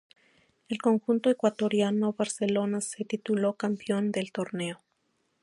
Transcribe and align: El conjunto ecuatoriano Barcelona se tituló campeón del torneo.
El 0.67 0.81
conjunto 0.81 1.29
ecuatoriano 1.29 2.13
Barcelona 2.13 2.81
se 2.81 3.05
tituló 3.05 3.53
campeón 3.55 4.11
del 4.11 4.31
torneo. 4.31 4.81